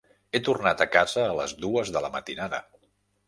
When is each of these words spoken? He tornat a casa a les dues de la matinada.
He 0.37 0.39
tornat 0.45 0.81
a 0.85 0.87
casa 0.95 1.25
a 1.25 1.35
les 1.41 1.53
dues 1.65 1.93
de 1.97 2.05
la 2.07 2.11
matinada. 2.17 2.63